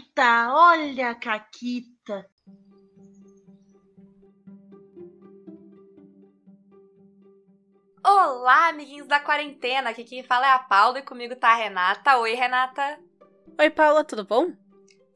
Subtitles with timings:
[0.00, 2.26] Caquita, olha a Caquita.
[8.04, 9.90] Olá, amiguinhos da quarentena.
[9.90, 12.16] Aqui quem fala é a Paula e comigo tá a Renata.
[12.18, 12.98] Oi, Renata.
[13.58, 14.46] Oi, Paula, tudo bom?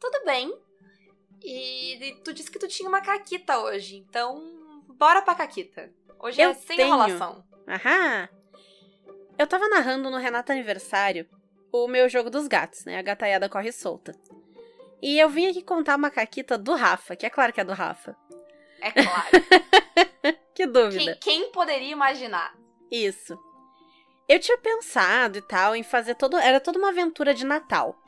[0.01, 0.53] Tudo bem.
[1.43, 5.91] E tu disse que tu tinha uma caquita hoje, então bora pra caquita.
[6.19, 6.89] Hoje Eu é sem tenho.
[6.89, 7.45] enrolação.
[7.67, 8.29] Aham!
[9.39, 11.29] Eu tava narrando no Renata Aniversário
[11.73, 12.99] o meu jogo dos gatos, né?
[12.99, 14.13] A gataiada corre solta.
[15.05, 17.75] E eu vim aqui contar uma caquita do Rafa, que é claro que é do
[17.75, 18.17] Rafa.
[18.81, 19.29] É claro.
[20.55, 21.17] Que dúvida.
[21.17, 22.55] quem, quem poderia imaginar?
[22.89, 23.37] Isso.
[24.29, 26.39] Eu tinha pensado e tal em fazer todo.
[26.39, 27.99] Era toda uma aventura de Natal.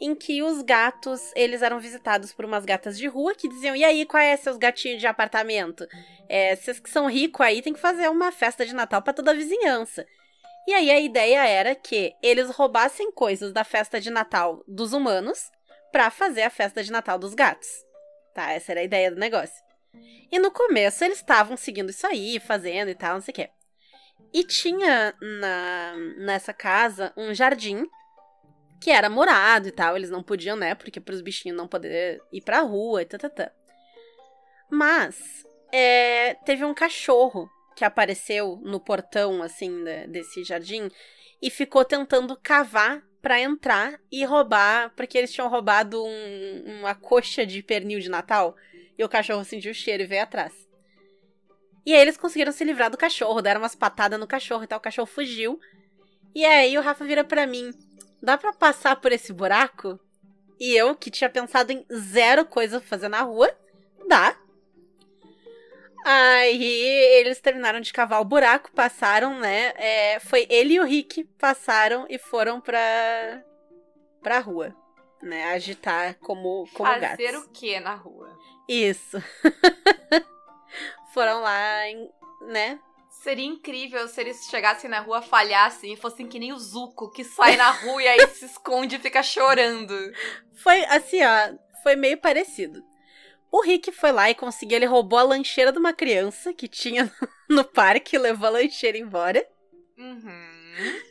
[0.00, 3.84] Em que os gatos, eles eram visitados por umas gatas de rua que diziam: E
[3.84, 5.86] aí, qual é seus gatinhos de apartamento?
[6.30, 9.32] É, vocês que são ricos aí tem que fazer uma festa de Natal pra toda
[9.32, 10.06] a vizinhança.
[10.66, 15.50] E aí a ideia era que eles roubassem coisas da festa de Natal dos humanos
[15.92, 17.68] pra fazer a festa de Natal dos gatos.
[18.34, 19.62] Tá, essa era a ideia do negócio.
[20.30, 23.50] E no começo eles estavam seguindo isso aí, fazendo e tal, não sei o quê.
[24.32, 27.86] E tinha na, nessa casa um jardim
[28.80, 29.94] que era morado e tal.
[29.94, 30.74] Eles não podiam, né?
[30.74, 33.30] Porque para os bichinhos não poder ir pra rua e tal.
[34.70, 40.90] Mas é, teve um cachorro que apareceu no portão, assim, da- desse jardim
[41.40, 47.46] e ficou tentando cavar pra entrar e roubar, porque eles tinham roubado um- uma coxa
[47.46, 48.56] de pernil de Natal.
[48.98, 50.52] E o cachorro sentiu o cheiro e veio atrás.
[51.86, 54.78] E aí eles conseguiram se livrar do cachorro, deram umas patadas no cachorro e tal,
[54.78, 55.58] o cachorro fugiu.
[56.34, 57.72] E aí o Rafa vira pra mim:
[58.20, 59.98] dá pra passar por esse buraco?
[60.60, 63.50] E eu, que tinha pensado em zero coisa pra fazer na rua,
[64.06, 64.36] dá.
[66.04, 66.62] Aí
[67.20, 69.72] eles terminaram de cavar o buraco, passaram, né?
[69.76, 72.80] é, foi ele e o Rick passaram e foram pra,
[74.20, 74.74] pra rua,
[75.22, 75.44] né?
[75.52, 77.44] Agitar como, como Fazer gatos.
[77.46, 78.36] o que na rua?
[78.68, 79.22] Isso.
[81.12, 82.10] foram lá, em-
[82.48, 82.78] né?
[83.08, 87.22] Seria incrível se eles chegassem na rua, falhassem e fossem que nem o Zuko, que
[87.22, 89.94] sai na rua e aí se esconde e fica chorando.
[90.56, 91.54] Foi assim, ó,
[91.84, 92.82] foi meio parecido.
[93.52, 97.12] O Rick foi lá e conseguiu, ele roubou a lancheira de uma criança que tinha
[97.50, 99.46] no parque, levou a lancheira embora.
[99.98, 101.02] Uhum.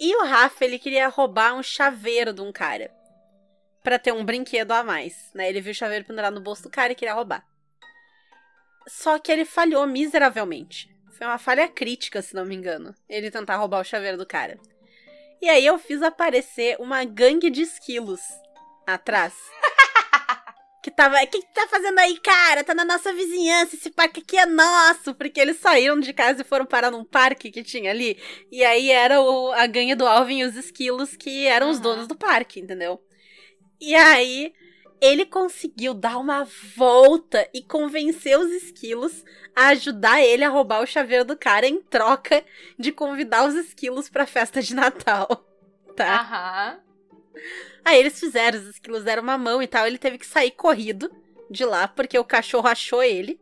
[0.00, 2.92] E o Rafa, ele queria roubar um chaveiro de um cara.
[3.84, 5.48] Pra ter um brinquedo a mais, né?
[5.48, 7.46] Ele viu o chaveiro pendurado no bolso do cara e queria roubar.
[8.88, 10.88] Só que ele falhou miseravelmente.
[11.12, 12.94] Foi uma falha crítica, se não me engano.
[13.08, 14.58] Ele tentar roubar o chaveiro do cara.
[15.40, 18.20] E aí eu fiz aparecer uma gangue de esquilos
[18.84, 19.34] atrás.
[20.86, 21.16] Que tava.
[21.22, 22.62] O que, que tá fazendo aí, cara?
[22.64, 23.74] Tá na nossa vizinhança.
[23.76, 25.14] Esse parque aqui é nosso.
[25.14, 28.16] Porque eles saíram de casa e foram parar num parque que tinha ali.
[28.50, 31.80] E aí era o, a gangue do Alvin e os esquilos que eram os Uhum.
[31.80, 33.02] donos do parque, entendeu?
[33.80, 34.52] E aí
[35.00, 36.44] ele conseguiu dar uma
[36.76, 39.24] volta e convencer os esquilos
[39.54, 42.44] a ajudar ele a roubar o chaveiro do cara em troca
[42.78, 45.44] de convidar os esquilos pra festa de Natal.
[45.96, 46.20] Tá?
[46.20, 46.80] Aham.
[47.86, 49.86] Aí eles fizeram, os esquilos deram uma mão e tal.
[49.86, 51.08] Ele teve que sair corrido
[51.48, 53.40] de lá, porque o cachorro achou ele.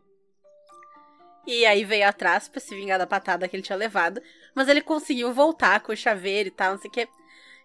[1.47, 4.21] E aí veio atrás pra se vingar da patada que ele tinha levado.
[4.55, 7.09] Mas ele conseguiu voltar com o chaveiro e tal, não sei o quê.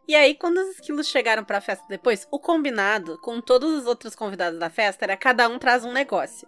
[0.07, 4.15] E aí, quando os esquilos chegaram pra festa depois, o combinado com todos os outros
[4.15, 6.47] convidados da festa era cada um traz um negócio.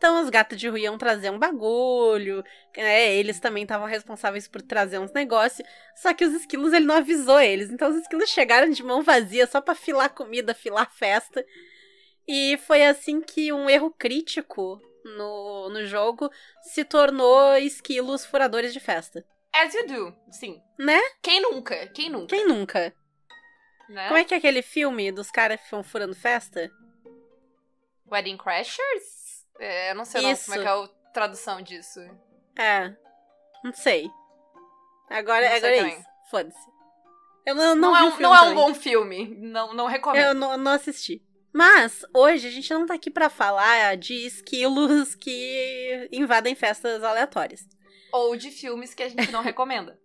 [0.00, 2.42] Então, os gatos de rua iam trazer um bagulho,
[2.74, 3.12] né?
[3.12, 5.68] Eles também estavam responsáveis por trazer uns negócios.
[5.94, 7.68] Só que os esquilos, ele não avisou eles.
[7.68, 11.44] Então, os esquilos chegaram de mão vazia só pra filar comida, filar festa.
[12.26, 16.30] E foi assim que um erro crítico no, no jogo
[16.62, 19.22] se tornou esquilos furadores de festa.
[19.52, 20.62] As you do, sim.
[20.78, 20.98] Né?
[21.20, 21.88] Quem nunca?
[21.88, 22.26] Quem nunca?
[22.34, 22.94] Quem nunca?
[23.86, 24.06] Né?
[24.06, 26.70] Como é que é aquele filme dos caras que ficam furando festa?
[28.10, 29.19] Wedding Crashers?
[29.60, 30.44] É, eu não sei o nome, Isso.
[30.46, 32.00] como é que é a tradução disso.
[32.58, 32.96] É.
[33.62, 34.10] Não sei.
[35.08, 35.98] Agora, Não sei agora é também.
[35.98, 36.08] isso.
[36.30, 36.70] Foda-se.
[37.46, 39.34] Eu não, não, Não, é um, filme não é um bom filme.
[39.38, 40.24] Não, não recomendo.
[40.24, 41.22] Eu não, não assisti.
[41.52, 47.66] Mas, hoje, a gente não tá aqui pra falar de esquilos que invadem festas aleatórias.
[48.12, 49.98] Ou de filmes que a gente não recomenda.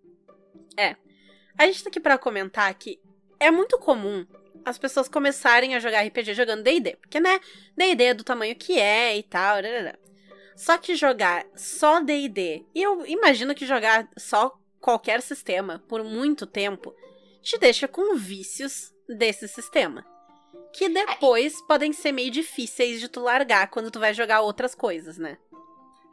[1.58, 3.00] A gente tá aqui pra comentar que
[3.40, 4.26] é muito comum
[4.66, 6.98] as pessoas começarem a jogar RPG jogando D&D.
[6.98, 7.40] Porque, né,
[7.78, 9.56] D&D é do tamanho que é e tal.
[9.56, 9.96] rarará.
[10.56, 16.46] Só que jogar só D&D, e eu imagino que jogar só qualquer sistema por muito
[16.46, 16.96] tempo,
[17.42, 20.06] te deixa com vícios desse sistema.
[20.74, 25.18] Que depois podem ser meio difíceis de tu largar quando tu vai jogar outras coisas,
[25.18, 25.38] né?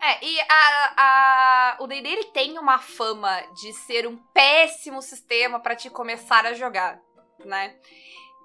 [0.00, 5.60] É, e a, a, o D&D ele tem uma fama de ser um péssimo sistema
[5.60, 7.00] pra te começar a jogar,
[7.44, 7.76] né?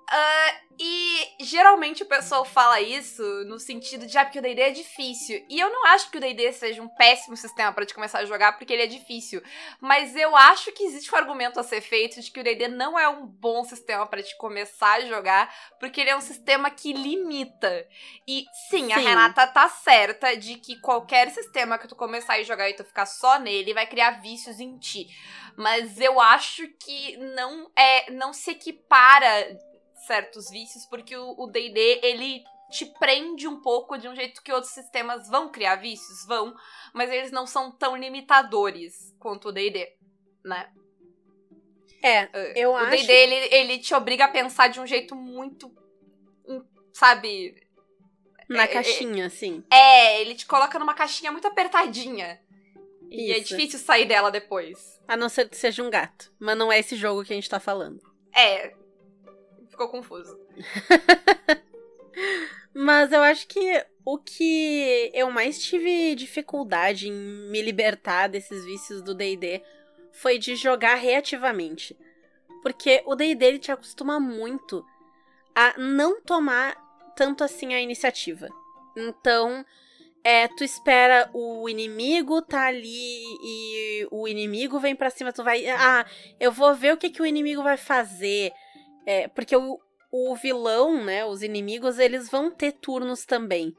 [0.10, 4.70] Uh, e geralmente o pessoal fala isso no sentido de ah, porque o D&D é
[4.70, 5.44] difícil.
[5.50, 8.26] E eu não acho que o D&D seja um péssimo sistema para te começar a
[8.26, 9.42] jogar porque ele é difícil.
[9.82, 12.98] Mas eu acho que existe um argumento a ser feito de que o D&D não
[12.98, 16.94] é um bom sistema para te começar a jogar, porque ele é um sistema que
[16.94, 17.88] limita.
[18.28, 22.44] E sim, sim, a Renata tá certa de que qualquer sistema que tu começar a
[22.44, 25.08] jogar e tu ficar só nele vai criar vícios em ti.
[25.58, 29.58] Mas eu acho que não é não se equipara
[30.08, 34.74] certos vícios, porque o D&D, ele te prende um pouco de um jeito que outros
[34.74, 36.56] sistemas vão criar vícios, vão,
[36.94, 39.96] mas eles não são tão limitadores quanto o D&D,
[40.44, 40.70] né?
[42.02, 42.88] É, uh, eu o acho...
[42.88, 45.72] O D&D, ele, ele te obriga a pensar de um jeito muito,
[46.48, 46.64] hum,
[46.94, 47.56] sabe...
[48.50, 49.64] Na é, caixinha, é, sim.
[49.70, 52.40] É, ele te coloca numa caixinha muito apertadinha.
[53.12, 53.22] Isso.
[53.22, 55.02] E é difícil sair dela depois.
[55.06, 56.32] A não ser que seja um gato.
[56.40, 58.02] Mas não é esse jogo que a gente tá falando.
[58.34, 58.74] É,
[59.78, 60.40] ficou confuso.
[62.74, 69.04] Mas eu acho que o que eu mais tive dificuldade em me libertar desses vícios
[69.04, 69.62] do DD
[70.12, 71.96] foi de jogar reativamente.
[72.64, 74.84] Porque o DD te acostuma muito
[75.56, 76.76] a não tomar
[77.16, 78.50] tanto assim a iniciativa.
[78.96, 79.66] Então,
[80.24, 85.68] é, tu espera o inimigo tá ali e o inimigo vem para cima, tu vai,
[85.68, 86.06] ah,
[86.40, 88.52] eu vou ver o que que o inimigo vai fazer.
[89.08, 89.80] É, porque o,
[90.12, 93.74] o vilão, né, os inimigos, eles vão ter turnos também.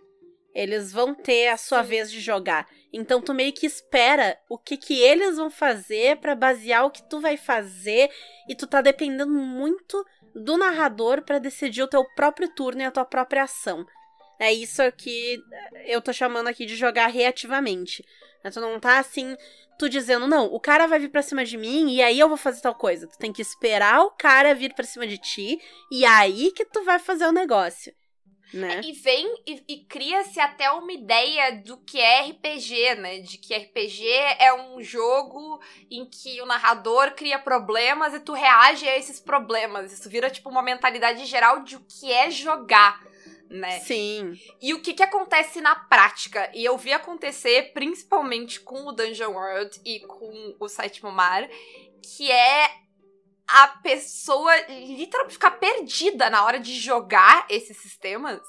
[0.55, 1.91] Eles vão ter a sua Sim.
[1.91, 2.67] vez de jogar.
[2.91, 7.03] Então tu meio que espera o que que eles vão fazer para basear o que
[7.03, 8.11] tu vai fazer
[8.49, 10.03] e tu tá dependendo muito
[10.35, 13.85] do narrador para decidir o teu próprio turno e a tua própria ação.
[14.41, 15.39] É isso que
[15.85, 18.03] eu tô chamando aqui de jogar reativamente.
[18.51, 19.37] Tu não tá assim,
[19.79, 22.37] tu dizendo, não, o cara vai vir pra cima de mim e aí eu vou
[22.37, 23.07] fazer tal coisa.
[23.07, 25.61] Tu tem que esperar o cara vir pra cima de ti
[25.91, 27.95] e aí que tu vai fazer o negócio.
[28.53, 28.81] Né?
[28.83, 33.19] E vem e, e cria-se até uma ideia do que é RPG, né?
[33.19, 34.07] De que RPG
[34.39, 35.61] é um jogo
[35.91, 39.93] em que o narrador cria problemas e tu reage a esses problemas.
[39.93, 43.07] Isso vira tipo uma mentalidade geral de o que é jogar
[43.51, 43.81] né?
[43.81, 44.39] Sim.
[44.61, 46.51] E o que que acontece na prática?
[46.55, 51.49] E eu vi acontecer principalmente com o Dungeon World e com o Sétimo Mar,
[52.03, 52.71] que é
[53.47, 58.41] a pessoa literalmente ficar perdida na hora de jogar esses sistemas.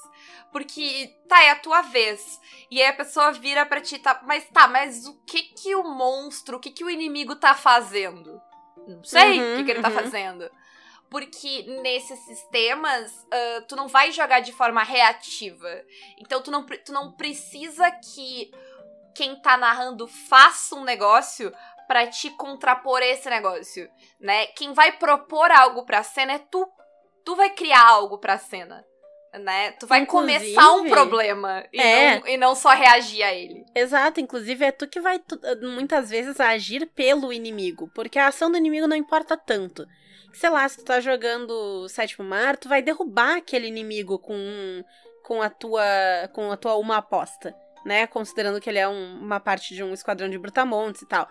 [0.52, 2.40] Porque, tá, é a tua vez.
[2.70, 5.84] E aí a pessoa vira pra ti, tá, mas tá, mas o que que o
[5.84, 8.40] monstro, o que que o inimigo tá fazendo?
[8.86, 9.94] Não sei uhum, o que, que ele tá uhum.
[9.94, 10.50] tá fazendo.
[11.10, 15.68] Porque nesses sistemas, uh, tu não vai jogar de forma reativa.
[16.18, 18.52] Então tu não, tu não precisa que
[19.14, 21.52] quem tá narrando faça um negócio
[21.88, 23.90] para te contrapor esse negócio,
[24.20, 24.46] né?
[24.46, 26.64] Quem vai propor algo pra cena é tu.
[27.24, 28.84] Tu vai criar algo pra cena.
[29.32, 29.72] Né?
[29.72, 32.18] Tu vai inclusive, começar um problema e, é.
[32.18, 33.64] não, e não só reagir a ele.
[33.76, 35.20] Exato, inclusive é tu que vai
[35.62, 39.86] muitas vezes agir pelo inimigo, porque a ação do inimigo não importa tanto
[40.32, 44.84] sei lá, se tu tá jogando sétimo mar, tu vai derrubar aquele inimigo com,
[45.22, 45.82] com a tua
[46.32, 47.54] com a tua uma aposta,
[47.84, 48.06] né?
[48.06, 51.28] Considerando que ele é um, uma parte de um esquadrão de brutamontes e tal.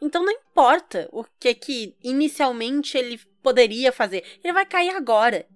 [0.00, 5.46] Então não importa o que que inicialmente ele poderia fazer, ele vai cair agora.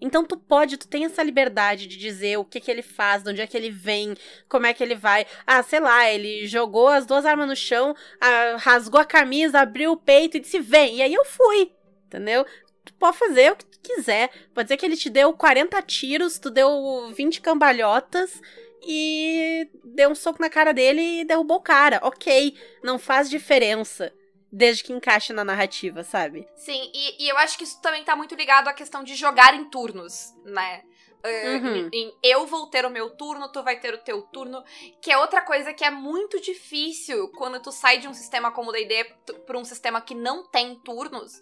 [0.00, 3.30] Então tu pode, tu tem essa liberdade de dizer o que que ele faz, de
[3.30, 4.16] onde é que ele vem,
[4.48, 5.24] como é que ele vai.
[5.46, 9.92] Ah, sei lá, ele jogou as duas armas no chão, ah, rasgou a camisa, abriu
[9.92, 10.96] o peito e disse vem.
[10.96, 11.70] E aí eu fui
[12.12, 12.44] entendeu?
[12.84, 14.30] Tu pode fazer o que tu quiser.
[14.52, 18.40] Pode dizer que ele te deu 40 tiros, tu deu 20 cambalhotas
[18.84, 22.00] e deu um soco na cara dele e derrubou o cara.
[22.02, 24.12] Ok, não faz diferença.
[24.54, 26.46] Desde que encaixe na narrativa, sabe?
[26.56, 29.54] Sim, e, e eu acho que isso também tá muito ligado à questão de jogar
[29.54, 30.82] em turnos, né?
[31.24, 31.88] Uh, uhum.
[31.92, 34.62] em, eu vou ter o meu turno, tu vai ter o teu turno,
[35.00, 38.70] que é outra coisa que é muito difícil quando tu sai de um sistema como
[38.70, 39.04] o D&D
[39.46, 41.40] para um sistema que não tem turnos,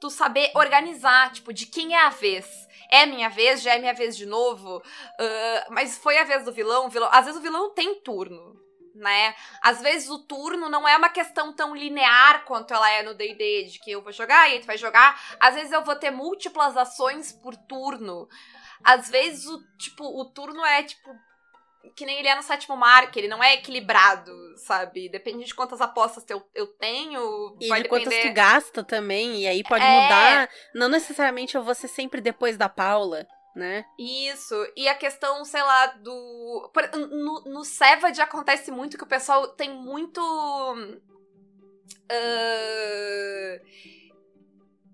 [0.00, 2.46] tu saber organizar, tipo, de quem é a vez.
[2.90, 4.78] É minha vez, já é minha vez de novo.
[4.78, 7.08] Uh, mas foi a vez do vilão, vilão.
[7.12, 8.56] Às vezes o vilão tem turno.
[8.94, 9.34] Né?
[9.62, 13.68] Às vezes o turno não é uma questão tão linear quanto ela é no D&D,
[13.70, 15.20] de que eu vou jogar e tu vai jogar.
[15.38, 18.28] Às vezes eu vou ter múltiplas ações por turno.
[18.82, 21.14] Às vezes o tipo, o turno é tipo
[21.94, 25.08] que nem ele é no sétimo mar, que ele não é equilibrado, sabe?
[25.08, 27.56] Depende de quantas apostas eu, eu tenho.
[27.60, 29.88] E de quantas tu gasta também, e aí pode é...
[29.88, 30.50] mudar.
[30.74, 33.26] Não necessariamente eu vou ser sempre depois da Paula.
[33.56, 33.84] Né?
[33.98, 34.54] Isso.
[34.76, 36.70] E a questão, sei lá, do.
[36.94, 40.20] No, no Savage acontece muito que o pessoal tem muito.
[42.10, 43.58] Uh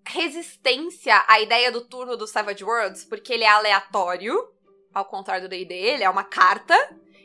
[0.07, 4.49] resistência à ideia do turno do Savage Worlds, porque ele é aleatório,
[4.95, 6.75] ao contrário do D&D, ele é uma carta,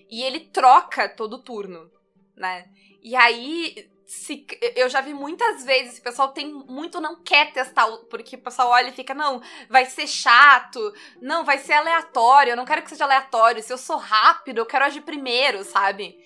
[0.10, 1.90] e ele troca todo turno,
[2.36, 2.68] né?
[3.02, 4.46] E aí, se,
[4.76, 8.70] eu já vi muitas vezes, o pessoal tem muito não quer testar, porque o pessoal
[8.70, 10.80] olha e fica, não, vai ser chato,
[11.22, 14.66] não, vai ser aleatório, eu não quero que seja aleatório, se eu sou rápido, eu
[14.66, 16.18] quero agir primeiro, sabe?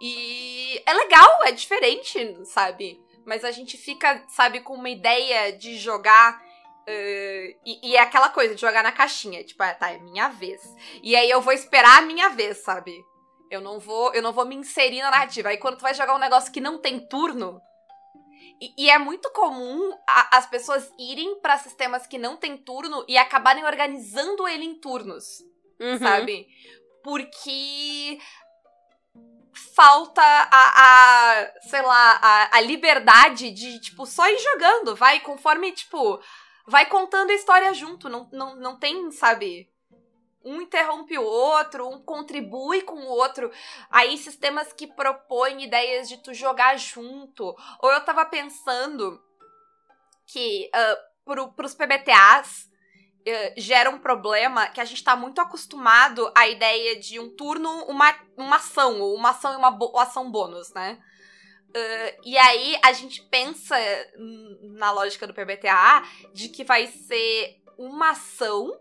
[0.00, 3.02] E é legal, é diferente, sabe?
[3.26, 6.40] Mas a gente fica, sabe, com uma ideia de jogar
[6.86, 10.28] Uh, e, e, é aquela coisa de jogar na caixinha, tipo, ah, tá, é minha
[10.28, 10.60] vez.
[11.02, 12.94] E aí eu vou esperar a minha vez, sabe?
[13.50, 15.48] Eu não vou, eu não vou me inserir na narrativa.
[15.48, 17.58] Aí quando tu vai jogar um negócio que não tem turno,
[18.60, 23.04] e, e é muito comum a, as pessoas irem para sistemas que não tem turno
[23.08, 25.40] e acabarem organizando ele em turnos,
[25.80, 25.98] uhum.
[25.98, 26.46] sabe?
[27.02, 28.18] Porque
[29.74, 35.72] falta a, a sei lá, a, a liberdade de, tipo, só ir jogando, vai conforme,
[35.72, 36.20] tipo,
[36.66, 39.68] vai contando a história junto, não, não, não tem, sabe?
[40.44, 43.50] um interrompe o outro, um contribui com o outro.
[43.90, 47.56] Aí sistemas que propõem ideias de tu jogar junto.
[47.80, 49.20] Ou eu tava pensando
[50.26, 52.68] que uh, pro, pros PBTAs
[53.26, 57.70] uh, gera um problema que a gente tá muito acostumado à ideia de um turno,
[57.86, 61.02] uma, uma ação, ou uma ação e uma, uma ação bônus, né?
[61.76, 63.76] Uh, e aí a gente pensa
[64.62, 68.80] na lógica do PBTA de que vai ser uma ação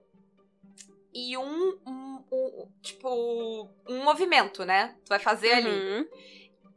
[1.12, 4.96] e um, um, um, tipo, um movimento, né?
[5.06, 5.58] Tu vai fazer uhum.
[5.58, 6.10] ali.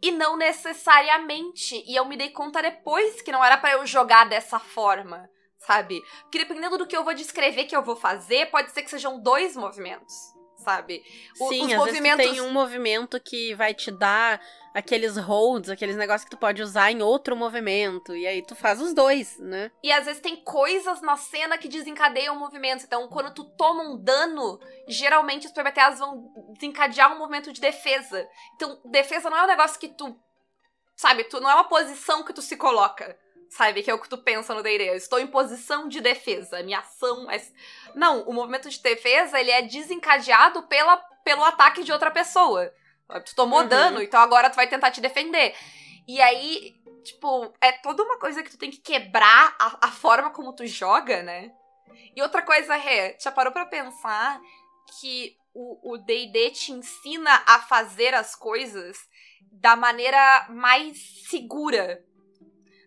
[0.03, 1.83] E não necessariamente.
[1.87, 6.03] E eu me dei conta depois que não era para eu jogar dessa forma, sabe?
[6.23, 9.21] Porque dependendo do que eu vou descrever que eu vou fazer, pode ser que sejam
[9.21, 10.36] dois movimentos
[10.67, 11.05] sabe?
[11.39, 12.17] O, Sim, os às movimentos...
[12.17, 14.41] vezes tem um movimento que vai te dar
[14.75, 18.17] aqueles holds, aqueles negócios que tu pode usar em outro movimento.
[18.17, 19.71] E aí tu faz os dois, né?
[19.81, 22.85] E às vezes tem coisas na cena que desencadeiam movimentos.
[22.85, 24.59] Então, quando tu toma um dano,
[24.89, 28.29] geralmente os PBTAs vão desencadear um movimento de defesa.
[28.57, 30.19] Então, defesa não é um negócio que tu.
[30.97, 33.17] Sabe, tu não é uma posição que tu se coloca
[33.51, 33.83] sabe?
[33.83, 34.89] Que é o que tu pensa no D&D.
[34.89, 37.41] Eu estou em posição de defesa, minha ação é...
[37.95, 42.73] Não, o movimento de defesa, ele é desencadeado pela, pelo ataque de outra pessoa.
[43.25, 43.69] Tu tomou uhum.
[43.69, 45.55] dano, então agora tu vai tentar te defender.
[46.07, 50.31] E aí, tipo, é toda uma coisa que tu tem que quebrar a, a forma
[50.31, 51.53] como tu joga, né?
[52.15, 54.41] E outra coisa, Rê, já parou pra pensar
[55.01, 58.99] que o D&D te ensina a fazer as coisas
[59.53, 60.99] da maneira mais
[61.29, 62.05] segura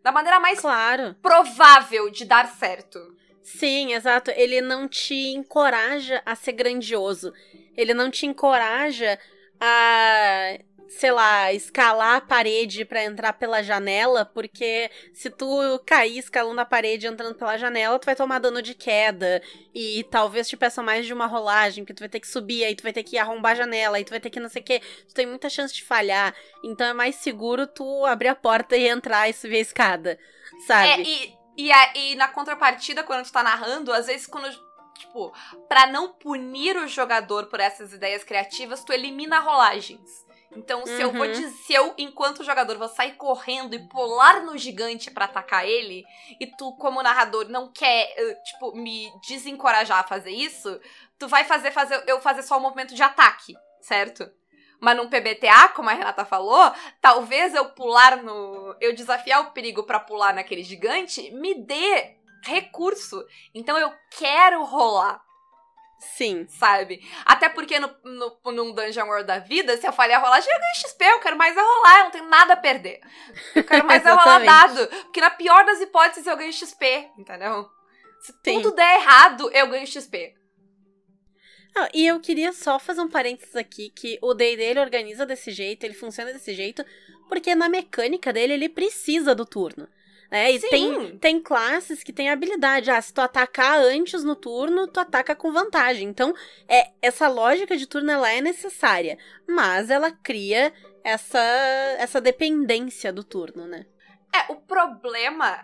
[0.04, 1.16] da maneira mais claro.
[1.22, 3.00] provável de dar certo.
[3.42, 4.32] Sim, exato.
[4.32, 7.34] Ele não te encoraja a ser grandioso.
[7.76, 9.18] Ele não te encoraja
[9.60, 10.60] a
[10.90, 16.66] sei lá, escalar a parede para entrar pela janela, porque se tu cair escalando a
[16.66, 19.42] parede entrando pela janela, tu vai tomar dano de queda.
[19.74, 22.76] E talvez te peça mais de uma rolagem, porque tu vai ter que subir, aí
[22.76, 24.66] tu vai ter que arrombar a janela, aí tu vai ter que não sei o
[24.66, 24.82] quê.
[25.08, 26.34] Tu tem muita chance de falhar.
[26.64, 30.20] Então é mais seguro tu abrir a porta e entrar e subir a escada.
[30.66, 30.90] Sabe?
[30.90, 34.50] É, e, e, a, e na contrapartida, quando tu tá narrando, às vezes quando
[34.98, 35.32] tipo,
[35.68, 40.28] para não punir o jogador por essas ideias criativas, tu elimina rolagens.
[40.52, 41.00] Então, se uhum.
[41.00, 41.52] eu vou uhum.
[41.52, 46.04] se eu, enquanto jogador, vou sair correndo e pular no gigante para atacar ele,
[46.40, 50.80] e tu, como narrador, não quer, eh, tipo, me desencorajar a fazer isso,
[51.20, 54.30] tu vai fazer, fazer eu fazer só o um movimento de ataque, certo?
[54.80, 58.76] Mas num PBTA, como a Renata falou, talvez eu pular no.
[58.80, 63.26] Eu desafiar o perigo para pular naquele gigante me dê recurso.
[63.54, 65.22] Então eu quero rolar.
[66.00, 66.48] Sim.
[66.48, 67.02] Sabe?
[67.26, 70.60] Até porque no, no, num Dungeon World da vida, se eu falhar a rolagem, eu
[70.60, 73.02] ganho XP, eu quero mais é rolar, eu não tenho nada a perder.
[73.54, 74.88] Eu quero mais é rolar dado.
[74.88, 77.70] Porque na pior das hipóteses eu ganho XP, entendeu?
[78.22, 78.62] Se Sim.
[78.62, 80.36] tudo der errado, eu ganho XP.
[81.76, 85.52] Ah, e eu queria só fazer um parênteses aqui, que o D&D ele organiza desse
[85.52, 86.84] jeito, ele funciona desse jeito,
[87.28, 89.88] porque na mecânica dele ele precisa do turno.
[90.30, 90.52] Né?
[90.52, 92.92] E tem, tem classes que têm habilidade.
[92.92, 96.08] Ah, se tu atacar antes no turno, tu ataca com vantagem.
[96.08, 96.34] Então,
[96.68, 99.18] é, essa lógica de turno ela é necessária.
[99.48, 100.72] Mas ela cria
[101.04, 101.40] essa,
[101.98, 103.86] essa dependência do turno, né?
[104.34, 105.64] É, o problema.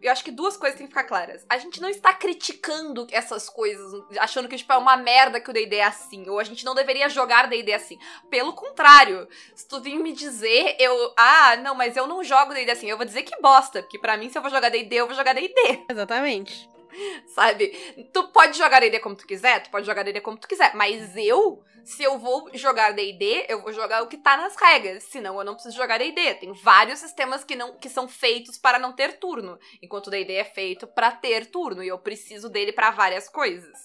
[0.00, 1.44] Eu acho que duas coisas têm que ficar claras.
[1.48, 5.52] A gente não está criticando essas coisas, achando que tipo, é uma merda que o
[5.52, 7.98] DD é assim, ou a gente não deveria jogar DD assim.
[8.28, 11.14] Pelo contrário, se tu vir me dizer, eu.
[11.16, 14.16] Ah, não, mas eu não jogo DD assim, eu vou dizer que bosta, porque para
[14.16, 15.84] mim, se eu vou jogar DD, eu vou jogar DD.
[15.90, 16.75] Exatamente.
[17.34, 17.68] Sabe?
[18.12, 21.16] Tu pode jogar D&D como tu quiser, tu pode jogar D&D como tu quiser, mas
[21.16, 25.38] eu, se eu vou jogar D&D, eu vou jogar o que tá nas regras, senão
[25.38, 26.34] eu não preciso jogar D&D.
[26.34, 30.34] Tem vários sistemas que não que são feitos para não ter turno, enquanto o D&D
[30.34, 33.76] é feito para ter turno e eu preciso dele para várias coisas.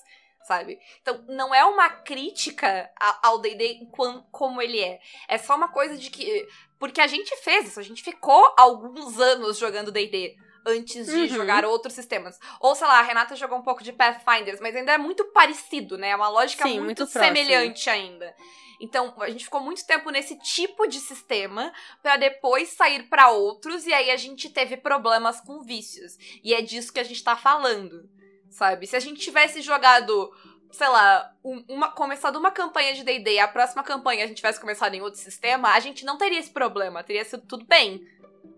[0.43, 0.79] Sabe?
[1.01, 2.89] Então, não é uma crítica
[3.21, 3.87] ao D&D
[4.31, 4.99] como ele é.
[5.27, 6.47] É só uma coisa de que...
[6.79, 11.27] Porque a gente fez isso, a gente ficou alguns anos jogando D&D antes de uhum.
[11.27, 12.39] jogar outros sistemas.
[12.59, 15.97] Ou, sei lá, a Renata jogou um pouco de Pathfinders, mas ainda é muito parecido,
[15.97, 16.09] né?
[16.09, 18.33] É uma lógica Sim, muito, muito semelhante ainda.
[18.79, 23.85] Então, a gente ficou muito tempo nesse tipo de sistema para depois sair para outros
[23.85, 26.17] e aí a gente teve problemas com vícios.
[26.43, 28.09] E é disso que a gente tá falando,
[28.49, 28.87] sabe?
[28.87, 30.31] Se a gente tivesse jogado
[30.71, 34.59] sei lá, uma, começado uma campanha de D&D e a próxima campanha a gente tivesse
[34.59, 38.07] começado em outro sistema, a gente não teria esse problema, teria sido tudo bem,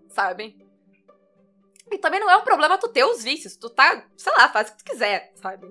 [0.10, 0.56] sabe?
[1.94, 3.56] E também não é um problema tu ter os vícios.
[3.56, 5.68] Tu tá, sei lá, faz o que tu quiser, sabe?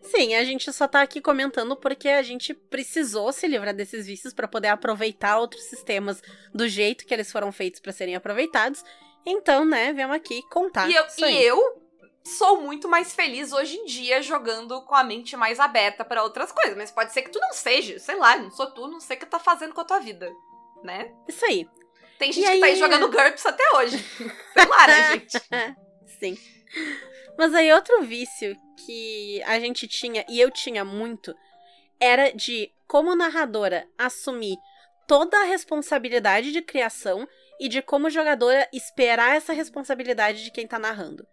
[0.00, 4.34] Sim, a gente só tá aqui comentando porque a gente precisou se livrar desses vícios
[4.34, 6.22] para poder aproveitar outros sistemas
[6.54, 8.84] do jeito que eles foram feitos para serem aproveitados.
[9.26, 10.88] Então, né, viemos aqui contar.
[10.88, 11.82] E eu, e eu
[12.22, 16.52] sou muito mais feliz hoje em dia jogando com a mente mais aberta para outras
[16.52, 16.76] coisas.
[16.76, 19.20] Mas pode ser que tu não seja, sei lá, não sou tu, não sei o
[19.20, 20.30] que tu tá fazendo com a tua vida,
[20.82, 21.12] né?
[21.26, 21.66] Isso aí.
[22.18, 22.60] Tem gente e que aí...
[22.60, 24.04] tá aí jogando GURPS até hoje.
[24.56, 25.40] Lá, né, gente?
[26.18, 26.38] Sim.
[27.36, 31.34] Mas aí outro vício que a gente tinha, e eu tinha muito,
[32.00, 34.56] era de, como narradora, assumir
[35.06, 37.28] toda a responsabilidade de criação
[37.60, 41.26] e de como jogadora esperar essa responsabilidade de quem tá narrando.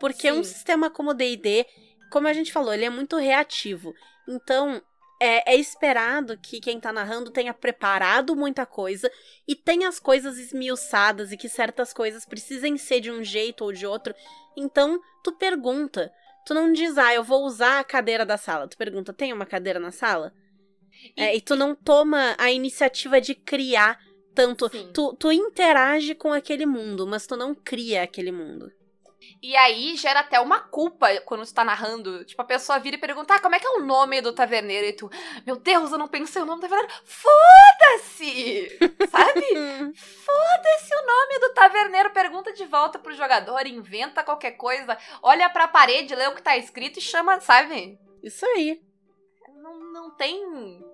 [0.00, 0.38] Porque Sim.
[0.38, 1.66] um sistema como o D&D,
[2.10, 3.94] como a gente falou, ele é muito reativo.
[4.28, 4.82] Então,
[5.24, 9.10] é, é, esperado que quem tá narrando tenha preparado muita coisa
[9.48, 13.72] e tenha as coisas esmiuçadas e que certas coisas precisem ser de um jeito ou
[13.72, 14.14] de outro.
[14.54, 16.12] Então, tu pergunta.
[16.46, 18.68] Tu não diz, ah, eu vou usar a cadeira da sala.
[18.68, 20.30] Tu pergunta, tem uma cadeira na sala?
[21.16, 23.98] E, é, e tu não toma a iniciativa de criar
[24.34, 24.68] tanto.
[24.68, 28.70] Tu, tu interage com aquele mundo, mas tu não cria aquele mundo.
[29.42, 32.24] E aí gera até uma culpa quando tu tá narrando.
[32.24, 34.86] Tipo, a pessoa vira e pergunta: ah, como é que é o nome do taverneiro?
[34.86, 35.10] E tu,
[35.46, 36.94] meu Deus, eu não pensei o nome do taverneiro.
[37.04, 38.78] Foda-se!
[39.10, 39.94] Sabe?
[39.94, 42.10] Foda-se o nome do taverneiro.
[42.10, 46.56] Pergunta de volta pro jogador, inventa qualquer coisa, olha pra parede, lê o que tá
[46.56, 47.98] escrito e chama, sabe?
[48.22, 48.80] Isso aí.
[49.56, 50.84] Não, não tem.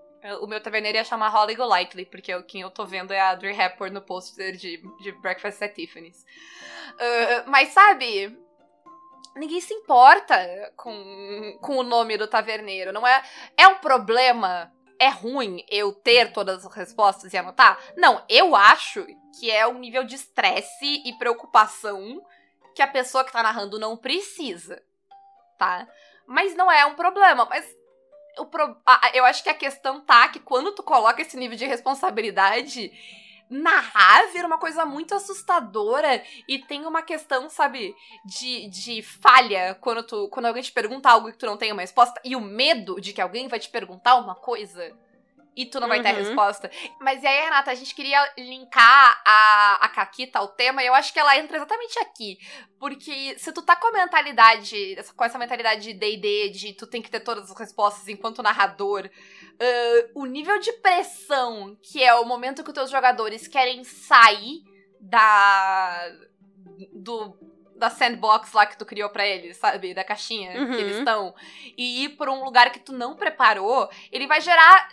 [0.40, 3.30] O meu taverneiro ia chamar Holly Golightly, porque o quem eu tô vendo é a
[3.30, 6.26] Audrey Hepburn no poster de, de Breakfast at Tiffany's.
[6.92, 8.38] Uh, mas sabe,
[9.34, 12.92] ninguém se importa com, com o nome do taverneiro.
[12.92, 13.22] Não é.
[13.56, 14.72] É um problema.
[14.98, 17.78] É ruim eu ter todas as respostas e anotar?
[17.96, 19.06] Não, eu acho
[19.38, 22.22] que é um nível de estresse e preocupação
[22.74, 24.82] que a pessoa que tá narrando não precisa.
[25.56, 25.88] Tá?
[26.26, 27.46] Mas não é um problema.
[27.46, 27.64] Mas
[28.50, 28.76] pro...
[29.14, 32.92] eu acho que a questão tá que quando tu coloca esse nível de responsabilidade
[33.50, 40.04] narrar vira uma coisa muito assustadora e tem uma questão, sabe, de, de falha quando,
[40.04, 43.00] tu, quando alguém te pergunta algo e tu não tem uma resposta e o medo
[43.00, 44.96] de que alguém vai te perguntar uma coisa
[45.60, 46.18] e tu não vai ter a uhum.
[46.18, 46.70] resposta.
[46.98, 50.94] Mas e aí, Renata, a gente queria linkar a, a Caquita ao tema, e eu
[50.94, 52.38] acho que ela entra exatamente aqui.
[52.78, 57.02] Porque se tu tá com a mentalidade, com essa mentalidade de D&D, de tu tem
[57.02, 62.24] que ter todas as respostas enquanto narrador, uh, o nível de pressão, que é o
[62.24, 64.62] momento que os teus jogadores querem sair
[64.98, 66.10] da...
[66.94, 67.38] do
[67.80, 69.94] da sandbox lá que tu criou para eles, sabe?
[69.94, 70.66] Da caixinha uhum.
[70.66, 70.98] que eles uhum.
[70.98, 71.34] estão.
[71.76, 74.90] E ir pra um lugar que tu não preparou, ele vai gerar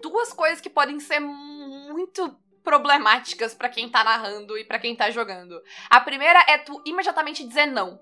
[0.00, 5.08] duas coisas que podem ser muito problemáticas para quem tá narrando e para quem tá
[5.10, 5.62] jogando.
[5.88, 8.00] A primeira é tu imediatamente dizer não,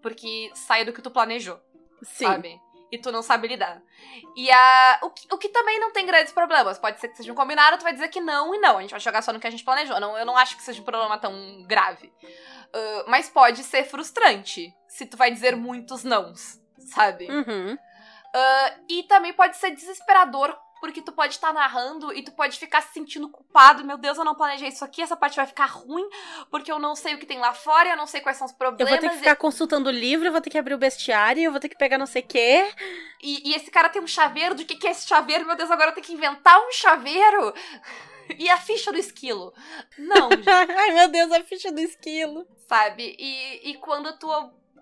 [0.00, 1.60] porque sai do que tu planejou.
[2.02, 2.26] Sim.
[2.26, 2.60] Sabe?
[2.92, 3.82] E tu não sabe lidar.
[4.36, 6.78] E a, o, que, o que também não tem grandes problemas.
[6.78, 8.78] Pode ser que seja um combinado, tu vai dizer que não e não.
[8.78, 9.98] A gente vai jogar só no que a gente planejou.
[9.98, 12.06] Não, eu não acho que seja um problema tão grave.
[12.06, 17.28] Uh, mas pode ser frustrante se tu vai dizer muitos nãos, sabe?
[17.28, 17.74] Uhum.
[17.74, 22.58] Uh, e também pode ser desesperador porque tu pode estar tá narrando e tu pode
[22.58, 23.82] ficar se sentindo culpado.
[23.86, 26.06] Meu Deus, eu não planejei isso aqui, essa parte vai ficar ruim,
[26.50, 28.52] porque eu não sei o que tem lá fora, eu não sei quais são os
[28.52, 28.92] problemas.
[28.92, 29.36] Eu vou ter que ficar e...
[29.36, 31.96] consultando o livro, eu vou ter que abrir o bestiário, eu vou ter que pegar
[31.96, 32.70] não sei o quê.
[33.22, 35.46] E, e esse cara tem um chaveiro, do que, que é esse chaveiro?
[35.46, 37.54] Meu Deus, agora eu tenho que inventar um chaveiro.
[38.38, 39.52] E a ficha do esquilo?
[39.98, 40.30] Não.
[40.78, 42.46] Ai, meu Deus, a ficha do esquilo.
[42.66, 43.14] Sabe?
[43.18, 44.30] E, e quando tu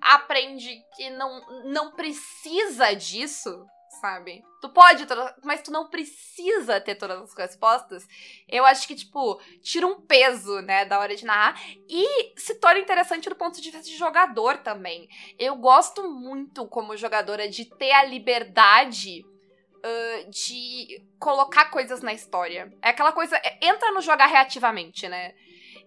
[0.01, 3.67] aprende que não, não precisa disso,
[4.03, 4.45] sabe?
[4.61, 5.07] Tu pode,
[5.45, 8.05] mas tu não precisa ter todas as respostas.
[8.49, 11.59] Eu acho que, tipo, tira um peso, né, da hora de narrar.
[11.89, 15.09] E se torna interessante do ponto de vista de jogador também.
[15.39, 22.77] Eu gosto muito, como jogadora, de ter a liberdade uh, de colocar coisas na história.
[22.83, 23.37] É aquela coisa.
[23.37, 25.33] É, entra no jogar reativamente, né?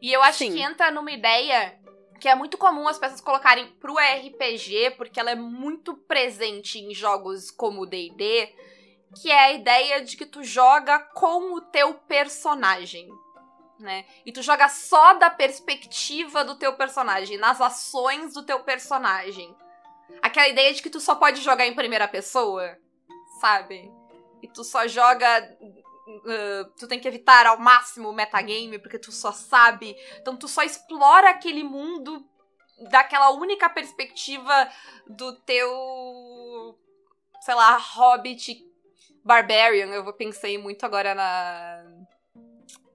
[0.02, 0.54] E eu acho Sim.
[0.54, 1.78] que entra numa ideia
[2.20, 6.94] que é muito comum as pessoas colocarem pro RPG, porque ela é muito presente em
[6.94, 8.54] jogos como D&D,
[9.22, 13.08] que é a ideia de que tu joga com o teu personagem,
[13.80, 14.06] né?
[14.26, 19.56] E tu joga só da perspectiva do teu personagem, nas ações do teu personagem.
[20.22, 22.78] Aquela ideia de que tu só pode jogar em primeira pessoa,
[23.40, 23.92] sabe?
[24.42, 25.58] E tu só joga
[26.08, 29.96] Uh, tu tem que evitar ao máximo o metagame, porque tu só sabe.
[30.20, 32.24] Então tu só explora aquele mundo
[32.90, 34.70] daquela única perspectiva
[35.08, 36.78] do teu.
[37.42, 38.64] sei lá, Hobbit
[39.24, 39.88] Barbarian.
[39.88, 41.84] Eu pensei muito agora na.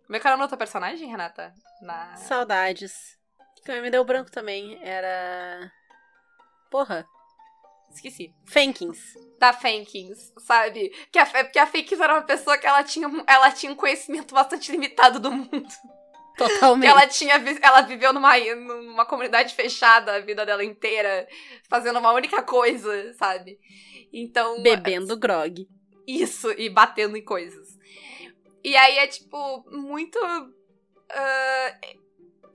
[0.06, 1.54] Como é que era o nome personagem, Renata?
[1.82, 2.16] Na...
[2.16, 3.18] Saudades.
[3.64, 4.78] Que me deu branco também.
[4.82, 5.72] Era.
[6.70, 7.06] Porra.
[7.92, 8.32] Esqueci.
[8.44, 8.98] Fankins.
[9.38, 10.90] Da Fankins, sabe?
[11.10, 14.34] Que a, porque a Fankins era uma pessoa que ela tinha, ela tinha um conhecimento
[14.34, 15.68] bastante limitado do mundo.
[16.36, 16.88] Totalmente.
[16.88, 21.28] ela tinha ela viveu numa, numa comunidade fechada a vida dela inteira,
[21.68, 23.58] fazendo uma única coisa, sabe?
[24.12, 24.62] Então.
[24.62, 25.68] Bebendo grog.
[26.06, 27.78] Isso, e batendo em coisas.
[28.64, 30.18] E aí é, tipo, muito.
[30.18, 31.98] Uh,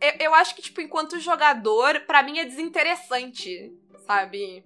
[0.02, 3.71] eu, eu acho que, tipo, enquanto jogador, para mim é desinteressante,
[4.06, 4.63] sabe?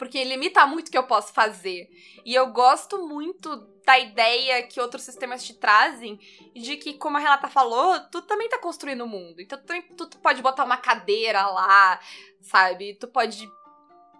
[0.00, 1.90] Porque limita muito o que eu posso fazer.
[2.24, 6.18] E eu gosto muito da ideia que outros sistemas te trazem
[6.54, 9.42] de que, como a Renata falou, tu também tá construindo o mundo.
[9.42, 12.00] Então tu, também, tu, tu pode botar uma cadeira lá,
[12.40, 12.94] sabe?
[12.94, 13.46] Tu pode.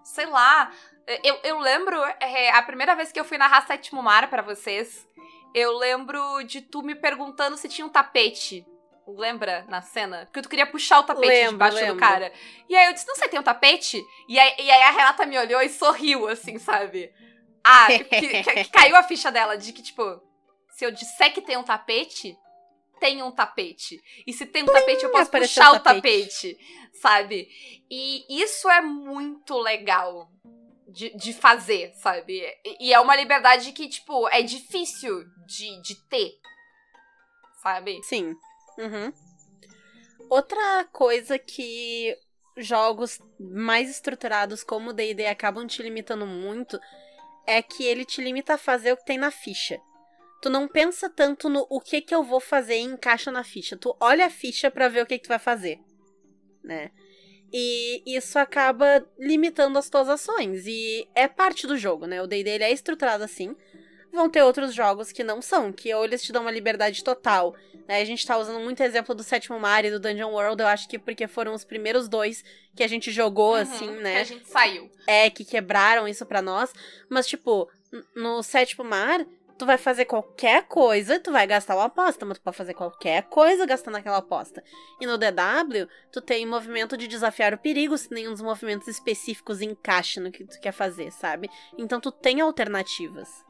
[0.05, 0.71] Sei lá.
[1.25, 5.09] Eu, eu lembro é, a primeira vez que eu fui narrar Sétimo Mar para vocês.
[5.55, 8.67] Eu lembro de tu me perguntando se tinha um tapete
[9.17, 10.27] Lembra na cena?
[10.27, 11.95] Porque tu queria puxar o tapete lembro, debaixo lembro.
[11.95, 12.33] do cara.
[12.69, 14.03] E aí eu disse, não sei, tem um tapete?
[14.29, 17.13] E aí, e aí a Renata me olhou e sorriu, assim, sabe?
[17.65, 18.05] Ah, que,
[18.43, 20.03] que, que caiu a ficha dela de que, tipo,
[20.71, 22.37] se eu disser que tem um tapete,
[23.01, 24.01] tem um tapete.
[24.27, 26.57] E se tem um Plim, tapete, eu posso puxar o tapete.
[26.57, 26.59] tapete,
[27.01, 27.49] sabe?
[27.91, 30.31] E isso é muito legal
[30.87, 32.43] de, de fazer, sabe?
[32.65, 36.33] E, e é uma liberdade que, tipo, é difícil de, de ter,
[37.63, 38.01] sabe?
[38.05, 38.35] Sim.
[38.81, 39.13] Uhum.
[40.29, 42.17] Outra coisa que
[42.57, 46.79] jogos mais estruturados como o D&D acabam te limitando muito
[47.47, 49.81] é que ele te limita a fazer o que tem na ficha.
[50.43, 53.77] Tu não pensa tanto no o que que eu vou fazer e encaixa na ficha.
[53.77, 55.79] Tu olha a ficha para ver o que que tu vai fazer,
[56.63, 56.91] né?
[57.53, 62.23] E isso acaba limitando as tuas ações e é parte do jogo, né?
[62.23, 63.55] O D&D é estruturado assim.
[64.13, 67.55] Vão ter outros jogos que não são, que ou eles te dão uma liberdade total
[67.91, 68.01] né?
[68.01, 70.89] A gente tá usando muito exemplo do Sétimo Mar e do Dungeon World, eu acho
[70.89, 74.13] que porque foram os primeiros dois que a gente jogou, uhum, assim, né?
[74.13, 74.89] Que a gente saiu.
[75.09, 76.73] É, que quebraram isso pra nós.
[77.09, 77.69] Mas, tipo,
[78.15, 79.27] no Sétimo Mar,
[79.59, 83.25] tu vai fazer qualquer coisa, tu vai gastar uma aposta, mas tu pode fazer qualquer
[83.25, 84.63] coisa gastando aquela aposta.
[85.01, 89.61] E no DW, tu tem movimento de desafiar o perigo, se nenhum dos movimentos específicos
[89.61, 91.51] encaixa no que tu quer fazer, sabe?
[91.77, 93.50] Então tu tem alternativas.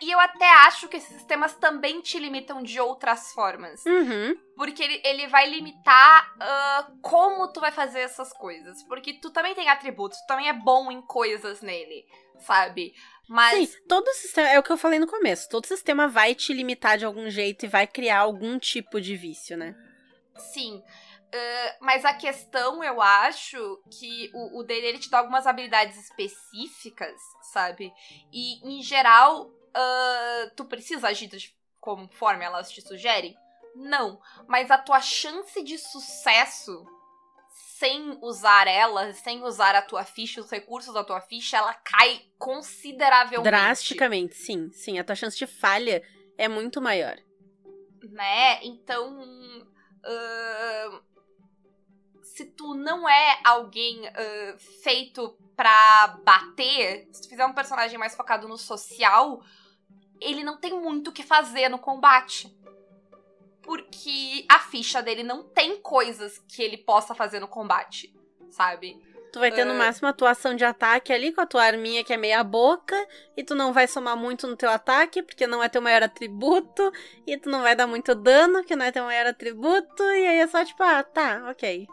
[0.00, 3.84] E eu até acho que esses sistemas também te limitam de outras formas.
[3.84, 4.36] Uhum.
[4.56, 8.82] Porque ele, ele vai limitar uh, como tu vai fazer essas coisas.
[8.84, 12.06] Porque tu também tem atributos, tu também é bom em coisas nele,
[12.38, 12.94] sabe?
[13.28, 13.70] Mas.
[13.70, 14.48] Sim, todo sistema.
[14.48, 15.48] É o que eu falei no começo.
[15.48, 19.56] Todo sistema vai te limitar de algum jeito e vai criar algum tipo de vício,
[19.56, 19.74] né?
[20.36, 20.82] Sim.
[21.32, 25.96] Uh, mas a questão, eu acho, que o, o dele ele te dá algumas habilidades
[25.96, 27.90] específicas, sabe?
[28.30, 31.30] E, em geral, uh, tu precisa agir
[31.80, 33.34] conforme elas te sugerem?
[33.74, 34.20] Não.
[34.46, 36.84] Mas a tua chance de sucesso
[37.48, 42.26] sem usar ela, sem usar a tua ficha, os recursos da tua ficha, ela cai
[42.38, 43.50] consideravelmente.
[43.50, 44.70] Drasticamente, sim.
[44.70, 46.02] Sim, a tua chance de falha
[46.36, 47.16] é muito maior.
[48.02, 48.62] Né?
[48.64, 49.18] Então.
[50.04, 51.11] Uh,
[52.32, 58.14] se tu não é alguém uh, feito pra bater, se tu fizer um personagem mais
[58.14, 59.42] focado no social,
[60.18, 62.50] ele não tem muito o que fazer no combate.
[63.60, 68.12] Porque a ficha dele não tem coisas que ele possa fazer no combate,
[68.50, 68.98] sabe?
[69.30, 69.78] Tu vai ter no uh...
[69.78, 72.96] máximo atuação de ataque ali com a tua arminha que é meia boca,
[73.36, 76.90] e tu não vai somar muito no teu ataque, porque não é teu maior atributo,
[77.26, 80.38] e tu não vai dar muito dano, que não é teu maior atributo, e aí
[80.38, 81.86] é só tipo, ah, tá, ok.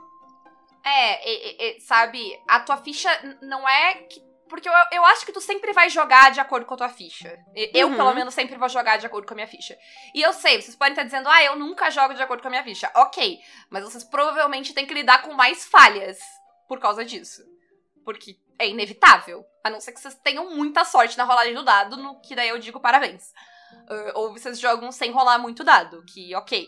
[0.83, 3.09] É, é, é, sabe, a tua ficha
[3.41, 6.73] não é que Porque eu, eu acho que tu sempre vai jogar de acordo com
[6.73, 7.37] a tua ficha.
[7.71, 7.95] Eu, Uhum.
[7.95, 9.77] pelo menos, sempre vou jogar de acordo com a minha ficha.
[10.15, 12.49] E eu sei, vocês podem estar dizendo, ah, eu nunca jogo de acordo com a
[12.49, 12.89] minha ficha.
[12.95, 13.37] Ok,
[13.69, 16.17] mas vocês provavelmente têm que lidar com mais falhas
[16.67, 17.43] por causa disso.
[18.03, 19.45] Porque é inevitável.
[19.63, 22.49] A não ser que vocês tenham muita sorte na rolagem do dado, no que daí
[22.49, 23.31] eu digo parabéns.
[23.87, 26.67] Ah, ou vocês jogam sem rolar muito dado, que ok.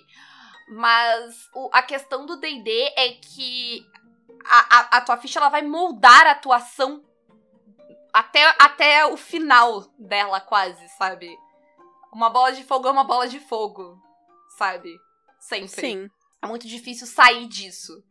[0.69, 3.85] Mas o- a questão do D&D é que
[4.45, 7.03] a, a, a tua ficha ela vai moldar a tua ação
[8.13, 11.29] até, até o final dela, quase, sabe?
[12.13, 13.97] Uma bola de fogo é uma bola de fogo,
[14.57, 14.89] sabe?
[15.39, 15.67] Sempre.
[15.81, 16.09] Sim.
[16.41, 18.03] É muito difícil sair disso.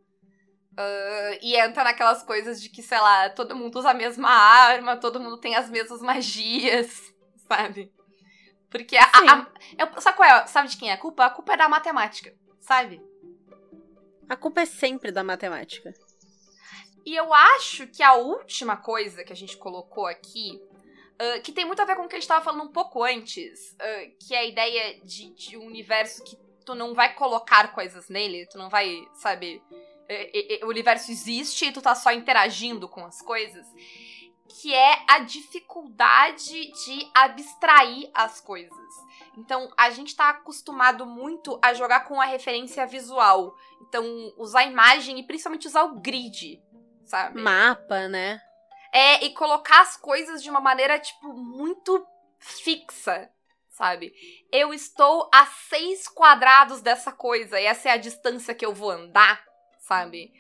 [0.76, 4.96] Ah, e entra naquelas coisas de que, sei lá, todo mundo usa a mesma arma,
[4.96, 7.12] todo mundo tem as mesmas magias,
[7.46, 7.92] sabe?
[8.70, 9.02] Porque a.
[9.04, 10.46] a, a- eu- sabe qual é?
[10.46, 11.26] Sabe de quem é a culpa?
[11.26, 13.02] A culpa é da matemática, sabe?
[14.28, 15.92] A culpa é sempre da matemática.
[17.04, 20.60] E eu acho que a última coisa que a gente colocou aqui,
[21.18, 23.02] ah, que tem muito a ver com o que a gente tava falando um pouco
[23.04, 27.72] antes, ah, que é a ideia de, de um universo que tu não vai colocar
[27.72, 29.62] coisas nele, tu não vai, sabe,
[30.62, 33.66] o universo existe e tu tá só interagindo com as coisas,
[34.48, 38.76] que é a dificuldade de abstrair as coisas.
[39.36, 43.56] Então, a gente tá acostumado muito a jogar com a referência visual.
[43.80, 44.04] Então,
[44.36, 46.60] usar imagem e principalmente usar o grid,
[47.10, 47.40] sabe?
[47.40, 48.40] Mapa, né?
[48.92, 52.04] É, e colocar as coisas de uma maneira, tipo, muito
[52.38, 53.28] fixa,
[53.68, 54.12] sabe?
[54.52, 58.90] Eu estou a seis quadrados dessa coisa, e essa é a distância que eu vou
[58.90, 59.42] andar,
[59.78, 60.32] sabe?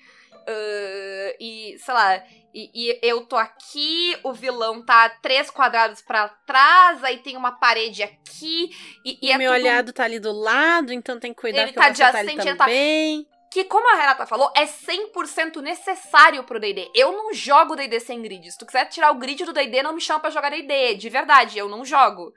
[0.46, 2.16] Ah, e, sei lá,
[2.54, 7.52] e, e eu tô aqui, o vilão tá três quadrados pra trás, aí tem uma
[7.52, 8.70] parede aqui,
[9.04, 11.62] e, e E é meu tudo olhado tá ali do lado, então tem que cuidar
[11.62, 13.28] Ele que tá eu vou acertar ele adjacente, ele tá- também.
[13.50, 16.88] Que, como a Renata falou, é 100% necessário pro D&D.
[16.94, 18.50] Eu não jogo D&D sem grid.
[18.52, 20.94] Se tu quiser tirar o grid do D&D, não me chama pra jogar D&D.
[20.94, 22.32] De verdade, eu não jogo.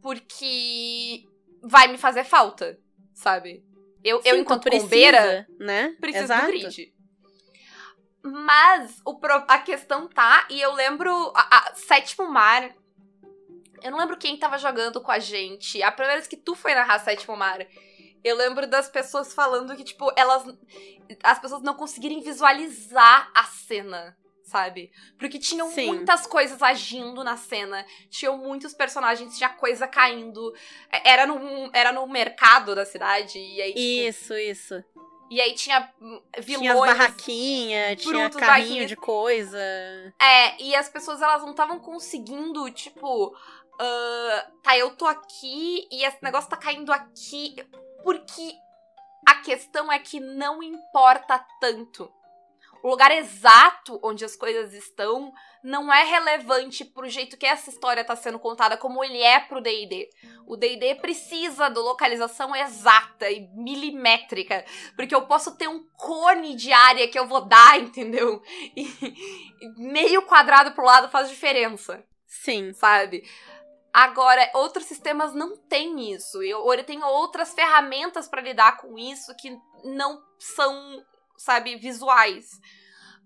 [0.00, 1.24] Porque
[1.62, 2.78] vai me fazer falta,
[3.12, 3.64] sabe?
[4.04, 5.96] Eu, eu Sim, tu enquanto precisa, combeira, né?
[6.00, 6.46] preciso Exato.
[6.46, 6.92] do grid.
[8.22, 12.72] Mas o a questão tá, e eu lembro, a, a- Sétimo Mar,
[13.82, 15.82] eu não lembro quem tava jogando com a gente.
[15.82, 17.66] A primeira vez que tu foi narrar Sétimo Mar,
[18.24, 20.44] eu lembro das pessoas falando que, tipo, elas.
[21.22, 24.90] As pessoas não conseguirem visualizar a cena, sabe?
[25.18, 25.86] Porque tinham Sim.
[25.86, 30.54] muitas coisas agindo na cena, tinham muitos personagens, tinha coisa caindo.
[30.90, 34.84] É, Era no, era no mercado da cidade, e aí, tipo, Isso, isso.
[35.30, 36.60] e aí tinha hum, vilões.
[36.60, 38.88] Tinha as barraquinhas, tinha carrinho barraquinhas.
[38.88, 39.58] de coisa.
[40.20, 43.34] É, e as pessoas elas não estavam conseguindo, tipo,
[43.78, 47.56] ah, tá, eu tô aqui e esse negócio tá caindo aqui,
[48.02, 48.54] porque
[49.26, 52.12] a questão é que não importa tanto.
[52.82, 58.04] O lugar exato onde as coisas estão não é relevante pro jeito que essa história
[58.04, 60.10] tá sendo contada, como ele é pro D&D.
[60.44, 64.64] O D&D precisa da localização exata e milimétrica,
[64.96, 68.42] porque eu posso ter um cone de área que eu vou dar, entendeu?
[68.76, 68.82] E,
[69.60, 72.72] e meio quadrado pro lado faz diferença Sim.
[72.72, 73.22] sabe?
[73.92, 76.38] Agora, outros sistemas não têm isso.
[76.38, 81.04] Ou ele tem outras ferramentas pra lidar com isso que não são,
[81.36, 82.58] sabe, visuais.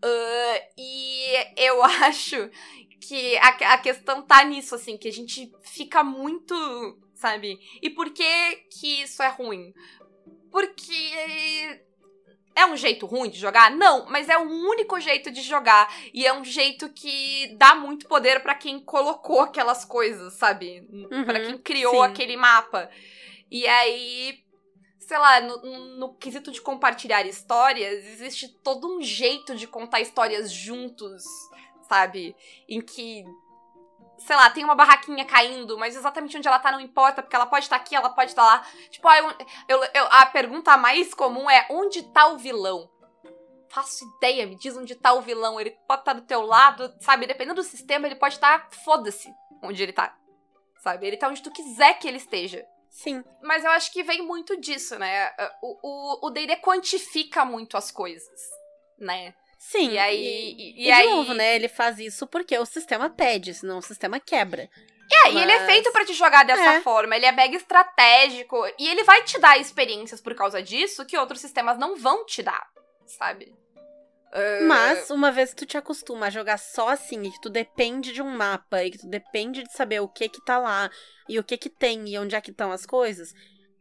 [0.02, 1.24] Ah, e
[1.56, 2.50] eu acho
[3.00, 6.54] que a, a questão tá nisso, assim, que a gente fica muito,
[7.14, 7.58] sabe?
[7.80, 9.72] E por que que isso é ruim?
[10.50, 11.84] Porque
[12.56, 13.70] é um jeito ruim de jogar?
[13.70, 15.94] Não, mas é o único jeito de jogar.
[16.12, 20.80] E é um jeito que dá muito poder pra quem colocou aquelas coisas, sabe?
[21.26, 22.02] Pra Uhum, quem criou sim.
[22.10, 22.90] aquele mapa.
[23.50, 24.42] E aí,
[24.98, 30.50] sei lá, no, no quesito de compartilhar histórias, existe todo um jeito de contar histórias
[30.50, 31.22] juntos,
[31.88, 32.34] sabe?
[32.68, 33.24] Em que.
[34.18, 37.46] Sei lá, tem uma barraquinha caindo, mas exatamente onde ela tá não importa, porque ela
[37.46, 38.66] pode estar aqui, ela pode estar lá.
[38.90, 39.30] Tipo, ah, eu,
[39.68, 42.90] eu- eu- a pergunta mais comum é: onde tá o vilão?
[43.68, 45.60] Faço ideia, me diz onde tá o vilão.
[45.60, 47.26] Ele pode estar do teu lado, sabe?
[47.26, 48.68] Dependendo do sistema, ele pode estar.
[48.84, 49.28] Foda-se
[49.62, 50.16] onde ele tá.
[50.78, 51.06] Sabe?
[51.06, 52.64] Ele tá onde tu quiser que ele esteja.
[52.88, 53.22] Sim.
[53.42, 55.30] Mas eu acho que vem muito disso, né?
[55.60, 58.40] O o- o D&D quantifica muito as coisas,
[58.98, 59.34] né?
[59.70, 59.90] Sim.
[59.92, 60.16] E aí...
[60.56, 61.56] E, E, e aí de novo, né?
[61.56, 64.68] Ele faz isso porque o sistema pede, senão o sistema quebra.
[65.24, 66.80] É, e ele é Mas- feito pra te jogar dessa É.
[66.80, 67.14] forma.
[67.16, 68.56] Ele é mega estratégico.
[68.78, 72.42] E ele vai te dar experiências por causa disso que outros sistemas não vão te
[72.42, 72.66] dar,
[73.06, 73.52] sabe?
[74.32, 77.48] Ah, Mas, uma vez que tu te acostuma a jogar só assim, e que tu
[77.48, 80.90] depende de um mapa, e que tu depende de saber o que que tá lá,
[81.28, 83.32] e o que que tem, e onde é que estão as coisas,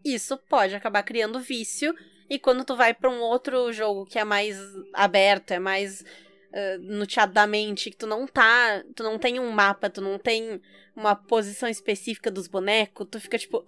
[0.03, 1.93] isso pode acabar criando vício,
[2.29, 4.57] e quando tu vai pra um outro jogo que é mais
[4.93, 8.83] aberto, é mais uh, no teatro da mente, que tu não tá.
[8.95, 10.61] Tu não tem um mapa, tu não tem
[10.95, 13.59] uma posição específica dos bonecos, tu fica tipo.
[13.59, 13.65] Uh,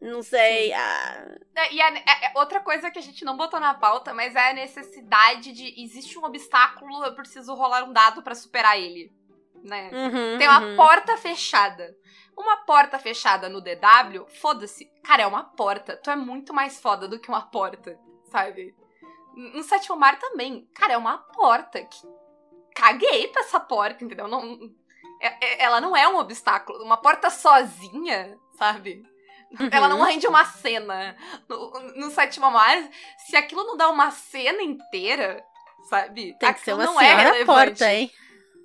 [0.00, 0.72] não sei.
[0.72, 1.36] Ah.
[1.56, 4.34] É, e a, a, é, outra coisa que a gente não botou na pauta, mas
[4.34, 5.82] é a necessidade de.
[5.82, 9.12] Existe um obstáculo, eu preciso rolar um dado para superar ele.
[9.62, 9.90] Né?
[9.92, 10.76] Uhum, Tem uma uhum.
[10.76, 11.94] porta fechada.
[12.40, 14.86] Uma porta fechada no DW, foda-se.
[15.04, 15.96] Cara, é uma porta.
[15.96, 17.98] Tu é muito mais foda do que uma porta,
[18.30, 18.74] sabe?
[19.34, 20.66] No sétimo mar também.
[20.74, 21.84] Cara, é uma porta.
[21.84, 22.08] Que...
[22.74, 24.26] Caguei pra essa porta, entendeu?
[24.26, 24.58] Não,
[25.20, 26.82] é, ela não é um obstáculo.
[26.82, 29.04] Uma porta sozinha, sabe?
[29.58, 29.68] Uhum.
[29.70, 31.14] Ela não rende uma cena.
[31.46, 35.44] No, no sétimo mar, se aquilo não dá uma cena inteira,
[35.90, 36.34] sabe?
[36.38, 37.44] Tem que ser uma não é relevante.
[37.44, 38.10] porta, hein?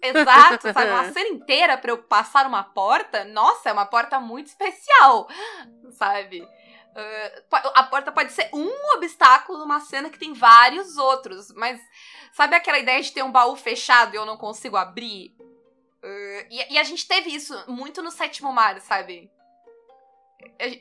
[0.10, 0.89] Exato, sabe?
[0.89, 5.28] Uma cena inteira pra eu passar uma porta, nossa, é uma porta muito especial,
[5.91, 6.41] sabe?
[6.41, 11.80] Uh, a porta pode ser um obstáculo numa cena que tem vários outros, mas
[12.32, 15.36] sabe aquela ideia de ter um baú fechado e eu não consigo abrir?
[16.02, 19.30] Uh, e, e, a gente teve isso muito no sétimo mar, sabe?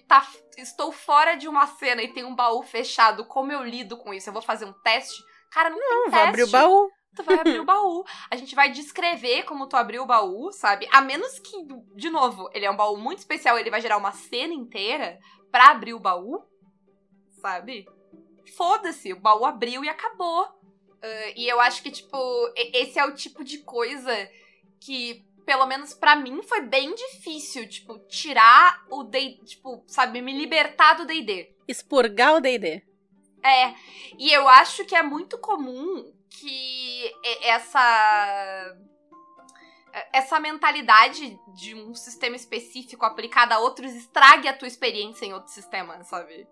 [0.06, 0.24] Tá,
[0.56, 3.24] estou fora de uma cena e tem um baú fechado.
[3.24, 4.28] Como eu lido com isso?
[4.28, 5.20] Eu vou fazer um teste?
[5.50, 6.28] Cara, não, não tem vou teste.
[6.28, 6.90] abrir o baú.
[7.14, 8.04] Tu vai abrir o baú.
[8.30, 10.88] A gente vai descrever como tu abriu o baú, sabe?
[10.90, 14.12] A menos que, de novo, ele é um baú muito especial, ele vai gerar uma
[14.12, 15.18] cena inteira
[15.50, 16.42] pra abrir o baú,
[17.40, 17.86] sabe?
[18.56, 20.44] Foda-se, o baú abriu e acabou.
[20.44, 22.18] Uh, e eu acho que, tipo,
[22.56, 24.30] esse é o tipo de coisa
[24.80, 30.32] que pelo menos para mim, foi bem difícil, tipo, tirar o D, tipo, sabe, me
[30.32, 31.54] libertar do D&D.
[31.68, 32.82] Expurgar o D&D.
[33.42, 33.74] É,
[34.18, 38.76] e eu acho que é muito comum que essa
[40.12, 45.52] essa mentalidade de um sistema específico aplicada a outros estrague a tua experiência em outro
[45.52, 46.48] sistema, sabe?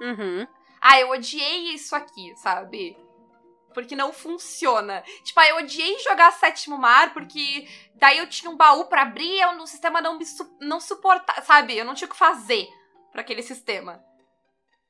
[0.00, 0.46] Uhum.
[0.80, 2.94] Ah, eu odiei isso aqui, sabe?
[3.72, 5.02] Porque não funciona.
[5.24, 9.40] Tipo, ah, eu odiei jogar Sétimo Mar porque daí eu tinha um baú para abrir
[9.40, 11.76] e o sistema não me su não suportava, sabe?
[11.76, 12.68] Eu não tinha o que fazer
[13.10, 14.04] para aquele sistema.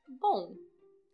[0.08, 0.54] Bom,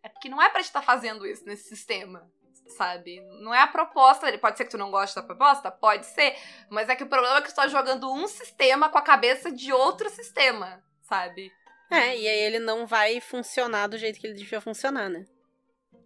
[0.01, 2.29] é porque não é pra gente estar fazendo isso nesse sistema,
[2.67, 3.21] sabe?
[3.41, 4.37] Não é a proposta dele.
[4.37, 5.71] Pode ser que tu não goste da proposta?
[5.71, 6.35] Pode ser.
[6.69, 9.51] Mas é que o problema é que tu tá jogando um sistema com a cabeça
[9.51, 11.51] de outro sistema, sabe?
[11.91, 15.25] É, e aí ele não vai funcionar do jeito que ele devia funcionar, né?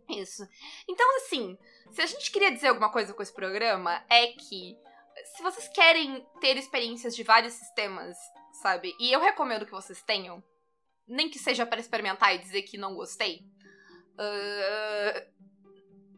[0.10, 0.48] Isso.
[0.88, 1.58] Então, assim,
[1.92, 4.78] se a gente queria dizer alguma coisa com esse programa, é que
[5.36, 8.18] se vocês querem ter experiências de vários sistemas,
[8.62, 8.96] sabe?
[9.00, 10.44] E eu recomendo que vocês tenham,
[11.08, 13.46] nem que seja para experimentar e dizer que não gostei.
[14.14, 15.38] Uh,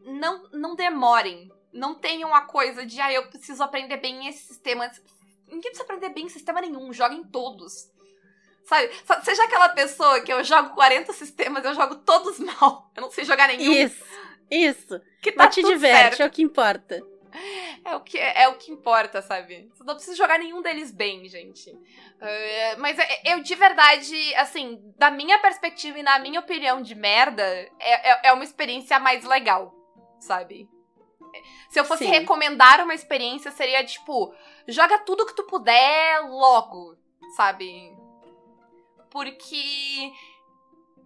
[0.04, 1.50] não, não demorem.
[1.72, 4.90] Não tenham a coisa de, ah, eu preciso aprender bem esse sistema.
[5.46, 7.88] Ninguém precisa aprender bem sistema nenhum, joguem todos.
[8.64, 8.90] Sabe?
[9.24, 12.90] Seja aquela pessoa que eu jogo 40 sistemas, eu jogo todos mal.
[12.96, 13.72] Eu não sei jogar nenhum.
[13.72, 14.04] Isso,
[14.50, 15.00] isso.
[15.22, 16.22] Que tá Mas te diverte, certo.
[16.22, 17.00] é o que importa.
[17.84, 19.70] É o que, é o que importa, sabe?
[19.72, 21.70] Você não precisa jogar nenhum deles bem, gente.
[21.70, 27.42] Uh, mas eu, de verdade, assim, da minha perspectiva e na minha opinião de merda,
[27.42, 29.74] é, é, é uma experiência mais legal,
[30.20, 30.68] sabe?
[31.68, 32.10] Se eu fosse Sim.
[32.10, 34.34] recomendar uma experiência, seria tipo,
[34.66, 36.96] joga tudo que tu puder logo,
[37.36, 37.96] sabe?
[39.10, 40.12] Porque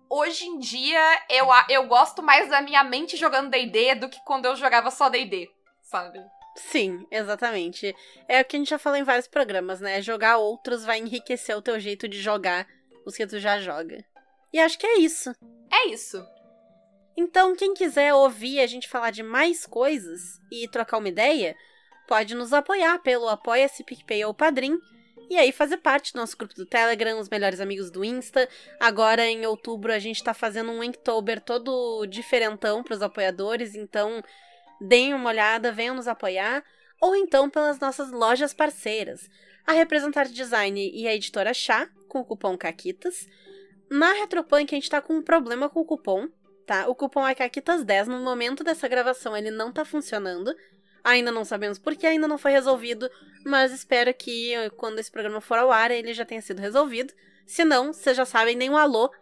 [0.08, 4.46] hoje em dia eu, eu gosto mais da minha mente jogando DD do que quando
[4.46, 5.50] eu jogava só DD,
[5.82, 6.20] sabe?
[6.56, 7.94] Sim, exatamente.
[8.28, 10.00] É o que a gente já falou em vários programas, né?
[10.00, 12.66] Jogar outros vai enriquecer o teu jeito de jogar
[13.04, 14.04] os que tu já joga.
[14.52, 15.34] E acho que é isso.
[15.70, 16.24] É isso.
[17.16, 21.56] Então, quem quiser ouvir a gente falar de mais coisas e trocar uma ideia,
[22.08, 24.78] pode nos apoiar pelo Apoia-se PicPay ou Padrim.
[25.30, 28.48] E aí fazer parte do nosso grupo do Telegram, os melhores amigos do Insta.
[28.78, 34.22] Agora, em outubro, a gente tá fazendo um Inktober todo diferentão pros apoiadores, então
[34.80, 36.62] deem uma olhada, venham nos apoiar.
[37.00, 39.28] Ou então pelas nossas lojas parceiras.
[39.66, 43.26] A Representar Design e a Editora Chá, com o cupom CAQUITAS.
[43.90, 46.28] Na Retropunk, a gente tá com um problema com o cupom,
[46.64, 46.88] tá?
[46.88, 48.06] O cupom é CAQUITAS10.
[48.06, 50.54] No momento dessa gravação, ele não tá funcionando.
[51.04, 53.10] Ainda não sabemos por que ainda não foi resolvido,
[53.44, 57.12] mas espero que quando esse programa for ao ar ele já tenha sido resolvido.
[57.46, 59.12] Se não, vocês já sabem, deem um alô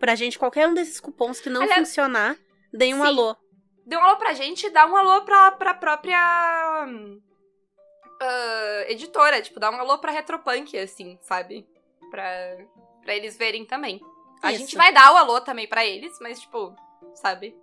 [0.00, 0.38] pra gente.
[0.38, 2.38] Qualquer um desses cupons que não Aliás, funcionar,
[2.72, 3.06] deem um sim.
[3.06, 3.36] alô.
[3.84, 9.42] Dê um alô pra gente e dá um alô pra, pra própria uh, editora.
[9.42, 11.66] Tipo, dá um alô pra Retropunk, assim, sabe?
[12.10, 12.56] Pra,
[13.02, 14.00] pra eles verem também.
[14.42, 14.60] A Isso.
[14.60, 16.74] gente vai dar o alô também pra eles, mas, tipo,
[17.14, 17.56] sabe?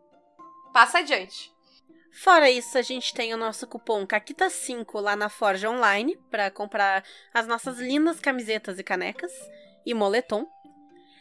[0.74, 1.52] Passa adiante.
[2.14, 7.04] Fora isso, a gente tem o nosso cupom CAQUITA5 lá na Forja Online para comprar
[7.34, 9.32] as nossas lindas camisetas e canecas
[9.84, 10.48] e moletom.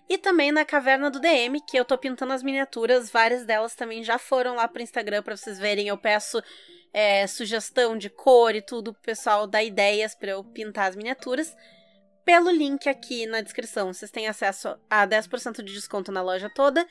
[0.09, 4.05] E também na Caverna do DM, que eu tô pintando as miniaturas, várias delas também
[4.05, 5.89] já foram lá pro Instagram para vocês verem.
[5.89, 6.43] Eu peço
[6.93, 11.57] é, sugestão de cor e tudo pro pessoal dar ideias para eu pintar as miniaturas.
[12.25, 16.87] Pelo link aqui na descrição, vocês têm acesso a 10% de desconto na loja toda.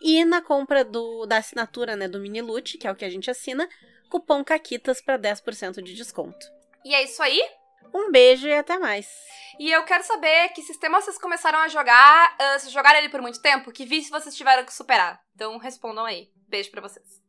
[0.00, 3.10] E na compra do, da assinatura, né, do Mini Loot, que é o que a
[3.10, 3.68] gente assina,
[4.10, 6.46] cupom CAQUITAS para 10% de desconto.
[6.84, 7.40] E é isso aí.
[7.92, 9.08] Um beijo e até mais.
[9.58, 13.22] E eu quero saber que sistema vocês começaram a jogar, uh, se jogaram ele por
[13.22, 15.22] muito tempo, que vício vocês tiveram que superar.
[15.34, 16.28] Então respondam aí.
[16.48, 17.23] Beijo pra vocês.